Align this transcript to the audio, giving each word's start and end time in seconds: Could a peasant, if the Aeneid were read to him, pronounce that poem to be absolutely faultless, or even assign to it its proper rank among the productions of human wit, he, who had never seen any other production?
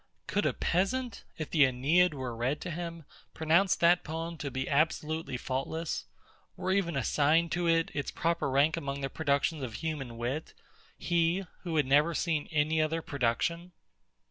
Could 0.25 0.47
a 0.47 0.53
peasant, 0.53 1.25
if 1.37 1.51
the 1.51 1.63
Aeneid 1.63 2.15
were 2.15 2.35
read 2.35 2.59
to 2.61 2.71
him, 2.71 3.05
pronounce 3.35 3.75
that 3.75 4.03
poem 4.03 4.35
to 4.39 4.49
be 4.49 4.67
absolutely 4.67 5.37
faultless, 5.37 6.05
or 6.57 6.71
even 6.71 6.95
assign 6.95 7.49
to 7.49 7.67
it 7.67 7.91
its 7.93 8.09
proper 8.09 8.49
rank 8.49 8.75
among 8.75 9.01
the 9.01 9.11
productions 9.11 9.61
of 9.61 9.75
human 9.75 10.17
wit, 10.17 10.55
he, 10.97 11.45
who 11.61 11.75
had 11.75 11.85
never 11.85 12.15
seen 12.15 12.47
any 12.51 12.81
other 12.81 13.03
production? 13.03 13.73